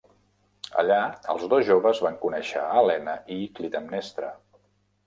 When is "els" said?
1.33-1.45